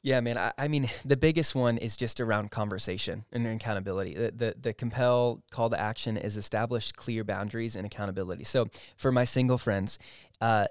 Yeah, 0.00 0.20
man. 0.20 0.38
I, 0.38 0.52
I, 0.56 0.68
mean, 0.68 0.88
the 1.04 1.16
biggest 1.16 1.56
one 1.56 1.76
is 1.76 1.96
just 1.96 2.20
around 2.20 2.52
conversation 2.52 3.24
and 3.32 3.44
accountability. 3.44 4.14
The, 4.14 4.30
the, 4.30 4.54
the 4.58 4.72
compel 4.72 5.42
call 5.50 5.68
to 5.70 5.80
action 5.80 6.16
is 6.16 6.36
establish 6.36 6.92
clear 6.92 7.24
boundaries 7.24 7.74
and 7.74 7.84
accountability. 7.84 8.44
So 8.44 8.68
for 8.96 9.10
my 9.10 9.24
single 9.24 9.58
friends, 9.58 9.98
uh, 10.40 10.66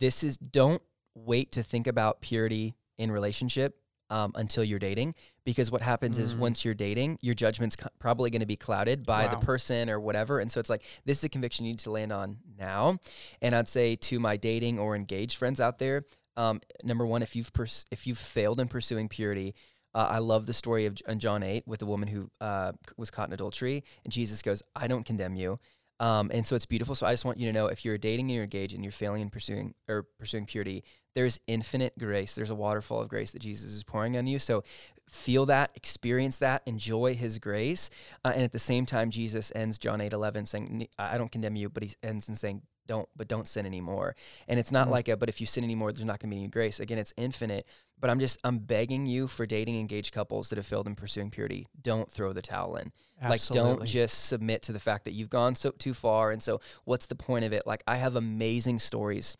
this 0.00 0.24
is 0.24 0.36
don't 0.36 0.82
wait 1.14 1.52
to 1.52 1.62
think 1.62 1.86
about 1.86 2.20
purity 2.20 2.74
in 2.98 3.12
relationship 3.12 3.78
um, 4.10 4.32
until 4.34 4.62
you're 4.62 4.78
dating 4.78 5.14
because 5.44 5.70
what 5.70 5.82
happens 5.82 6.18
mm. 6.18 6.22
is 6.22 6.34
once 6.34 6.64
you're 6.64 6.74
dating 6.74 7.18
your 7.20 7.34
judgment's 7.34 7.76
co- 7.76 7.88
probably 7.98 8.30
going 8.30 8.40
to 8.40 8.46
be 8.46 8.56
clouded 8.56 9.04
by 9.04 9.26
wow. 9.26 9.30
the 9.30 9.46
person 9.46 9.88
or 9.88 9.98
whatever 9.98 10.40
and 10.40 10.52
so 10.52 10.60
it's 10.60 10.70
like 10.70 10.82
this 11.04 11.18
is 11.18 11.24
a 11.24 11.28
conviction 11.28 11.64
you 11.64 11.72
need 11.72 11.78
to 11.78 11.90
land 11.90 12.12
on 12.12 12.38
now 12.58 12.98
and 13.40 13.54
i'd 13.54 13.68
say 13.68 13.96
to 13.96 14.20
my 14.20 14.36
dating 14.36 14.78
or 14.78 14.94
engaged 14.94 15.38
friends 15.38 15.60
out 15.60 15.78
there 15.78 16.04
um, 16.36 16.60
number 16.82 17.06
one, 17.06 17.22
if 17.22 17.36
you've 17.36 17.52
pers- 17.52 17.86
if 17.90 18.06
you've 18.06 18.18
failed 18.18 18.60
in 18.60 18.68
pursuing 18.68 19.08
purity, 19.08 19.54
uh, 19.94 20.06
I 20.10 20.18
love 20.18 20.46
the 20.46 20.52
story 20.52 20.86
of 20.86 21.00
John 21.18 21.42
eight 21.42 21.66
with 21.66 21.80
the 21.80 21.86
woman 21.86 22.08
who 22.08 22.30
uh, 22.40 22.72
was 22.96 23.10
caught 23.10 23.28
in 23.28 23.34
adultery, 23.34 23.84
and 24.04 24.12
Jesus 24.12 24.42
goes, 24.42 24.62
"I 24.74 24.86
don't 24.86 25.04
condemn 25.04 25.36
you." 25.36 25.60
Um, 26.04 26.30
and 26.34 26.46
so 26.46 26.54
it's 26.54 26.66
beautiful. 26.66 26.94
So 26.94 27.06
I 27.06 27.14
just 27.14 27.24
want 27.24 27.38
you 27.38 27.46
to 27.46 27.52
know 27.52 27.68
if 27.68 27.82
you're 27.82 27.96
dating 27.96 28.26
and 28.26 28.34
you're 28.34 28.44
engaged 28.44 28.74
and 28.74 28.84
you're 28.84 28.92
failing 28.92 29.22
in 29.22 29.30
pursuing 29.30 29.74
or 29.88 30.02
pursuing 30.18 30.44
purity, 30.44 30.84
there's 31.14 31.40
infinite 31.46 31.98
grace. 31.98 32.34
There's 32.34 32.50
a 32.50 32.54
waterfall 32.54 33.00
of 33.00 33.08
grace 33.08 33.30
that 33.30 33.38
Jesus 33.38 33.70
is 33.72 33.82
pouring 33.84 34.14
on 34.18 34.26
you. 34.26 34.38
So 34.38 34.64
feel 35.08 35.46
that, 35.46 35.70
experience 35.74 36.36
that, 36.38 36.60
enjoy 36.66 37.14
His 37.14 37.38
grace, 37.38 37.88
uh, 38.22 38.32
and 38.34 38.44
at 38.44 38.52
the 38.52 38.58
same 38.58 38.84
time, 38.84 39.10
Jesus 39.10 39.50
ends 39.54 39.78
John 39.78 40.02
eight 40.02 40.12
eleven 40.12 40.44
saying, 40.44 40.88
"I 40.98 41.16
don't 41.16 41.32
condemn 41.32 41.56
you," 41.56 41.70
but 41.70 41.82
He 41.82 41.94
ends 42.02 42.28
in 42.28 42.36
saying, 42.36 42.62
don't 42.86 43.08
but 43.16 43.28
don't 43.28 43.48
sin 43.48 43.66
anymore 43.66 44.14
and 44.48 44.58
it's 44.60 44.72
not 44.72 44.88
mm. 44.88 44.92
like 44.92 45.08
a 45.08 45.16
but 45.16 45.28
if 45.28 45.40
you 45.40 45.46
sin 45.46 45.64
anymore 45.64 45.92
there's 45.92 46.04
not 46.04 46.20
going 46.20 46.30
to 46.30 46.36
be 46.36 46.42
any 46.42 46.48
grace 46.48 46.80
again 46.80 46.98
it's 46.98 47.12
infinite 47.16 47.66
but 48.00 48.10
i'm 48.10 48.20
just 48.20 48.38
i'm 48.44 48.58
begging 48.58 49.06
you 49.06 49.26
for 49.26 49.46
dating 49.46 49.78
engaged 49.78 50.12
couples 50.12 50.48
that 50.48 50.56
have 50.56 50.66
failed 50.66 50.86
in 50.86 50.94
pursuing 50.94 51.30
purity 51.30 51.66
don't 51.80 52.10
throw 52.10 52.32
the 52.32 52.42
towel 52.42 52.76
in 52.76 52.92
Absolutely. 53.20 53.70
like 53.70 53.78
don't 53.78 53.86
just 53.86 54.26
submit 54.26 54.62
to 54.62 54.72
the 54.72 54.80
fact 54.80 55.04
that 55.04 55.12
you've 55.12 55.30
gone 55.30 55.54
so 55.54 55.70
too 55.70 55.94
far 55.94 56.30
and 56.30 56.42
so 56.42 56.60
what's 56.84 57.06
the 57.06 57.14
point 57.14 57.44
of 57.44 57.52
it 57.52 57.66
like 57.66 57.82
i 57.86 57.96
have 57.96 58.16
amazing 58.16 58.78
stories 58.78 59.36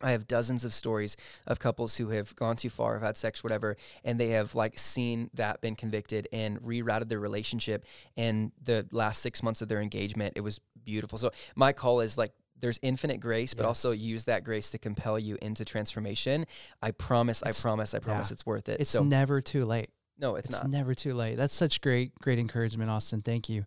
I 0.00 0.12
have 0.12 0.26
dozens 0.26 0.64
of 0.64 0.72
stories 0.72 1.16
of 1.46 1.58
couples 1.58 1.96
who 1.96 2.10
have 2.10 2.34
gone 2.36 2.56
too 2.56 2.70
far, 2.70 2.94
have 2.94 3.02
had 3.02 3.16
sex, 3.16 3.42
whatever, 3.42 3.76
and 4.04 4.18
they 4.18 4.28
have 4.28 4.54
like 4.54 4.78
seen 4.78 5.30
that, 5.34 5.60
been 5.60 5.76
convicted, 5.76 6.28
and 6.32 6.60
rerouted 6.60 7.08
their 7.08 7.20
relationship. 7.20 7.84
And 8.16 8.52
the 8.62 8.86
last 8.92 9.22
six 9.22 9.42
months 9.42 9.62
of 9.62 9.68
their 9.68 9.80
engagement, 9.80 10.34
it 10.36 10.40
was 10.40 10.60
beautiful. 10.84 11.18
So 11.18 11.30
my 11.56 11.72
call 11.72 12.00
is 12.00 12.16
like 12.16 12.32
there's 12.60 12.78
infinite 12.82 13.20
grace, 13.20 13.54
but 13.54 13.62
yes. 13.62 13.68
also 13.68 13.92
use 13.92 14.24
that 14.24 14.44
grace 14.44 14.70
to 14.70 14.78
compel 14.78 15.18
you 15.18 15.36
into 15.42 15.64
transformation. 15.64 16.46
I 16.82 16.90
promise, 16.90 17.42
it's, 17.42 17.58
I 17.58 17.62
promise, 17.62 17.94
I 17.94 17.98
promise 17.98 18.30
yeah. 18.30 18.34
it's 18.34 18.46
worth 18.46 18.68
it. 18.68 18.80
It's 18.80 18.90
so, 18.90 19.02
never 19.02 19.40
too 19.40 19.64
late. 19.64 19.90
No, 20.18 20.34
it's, 20.34 20.48
it's 20.48 20.62
not. 20.62 20.70
never 20.70 20.94
too 20.94 21.14
late. 21.14 21.36
That's 21.36 21.54
such 21.54 21.80
great, 21.80 22.14
great 22.20 22.38
encouragement, 22.38 22.90
Austin. 22.90 23.20
Thank 23.20 23.48
you. 23.48 23.64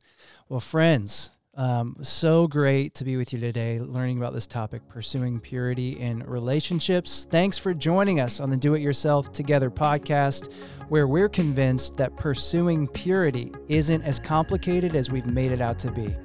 Well, 0.50 0.60
friends, 0.60 1.32
um, 1.56 1.98
so 2.02 2.48
great 2.48 2.94
to 2.96 3.04
be 3.04 3.18
with 3.18 3.34
you 3.34 3.40
today, 3.40 3.80
learning 3.80 4.18
about 4.18 4.34
this 4.34 4.48
topic, 4.48 4.88
pursuing 4.88 5.40
purity 5.40 6.00
in 6.00 6.24
relationships. 6.24 7.28
Thanks 7.30 7.58
for 7.58 7.74
joining 7.74 8.20
us 8.20 8.40
on 8.40 8.50
the 8.50 8.58
Do 8.58 8.74
It 8.74 8.82
Yourself 8.82 9.32
Together 9.32 9.70
podcast, 9.70 10.52
where 10.88 11.08
we're 11.08 11.30
convinced 11.30 11.98
that 11.98 12.16
pursuing 12.16 12.88
purity 12.88 13.52
isn't 13.68 14.02
as 14.04 14.20
complicated 14.20 14.96
as 14.96 15.12
we've 15.12 15.26
made 15.26 15.52
it 15.52 15.62
out 15.62 15.78
to 15.80 15.92
be. 15.92 16.16